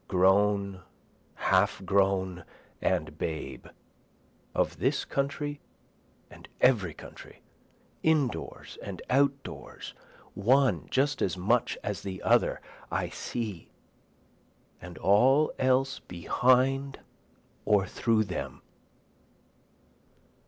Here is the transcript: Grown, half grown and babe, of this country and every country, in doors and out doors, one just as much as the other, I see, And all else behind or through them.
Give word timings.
Grown, 0.07 0.81
half 1.35 1.85
grown 1.85 2.43
and 2.81 3.19
babe, 3.19 3.67
of 4.55 4.79
this 4.79 5.05
country 5.05 5.61
and 6.27 6.49
every 6.59 6.95
country, 6.95 7.43
in 8.01 8.27
doors 8.27 8.79
and 8.81 9.03
out 9.11 9.43
doors, 9.43 9.93
one 10.33 10.87
just 10.89 11.21
as 11.21 11.37
much 11.37 11.77
as 11.83 12.01
the 12.01 12.19
other, 12.23 12.61
I 12.91 13.09
see, 13.09 13.69
And 14.81 14.97
all 14.97 15.53
else 15.59 15.99
behind 15.99 17.01
or 17.63 17.85
through 17.85 18.23
them. 18.23 18.63